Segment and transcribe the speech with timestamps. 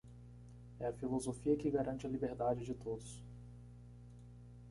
[0.79, 3.21] É a filosofia que garante a liberdade de todos.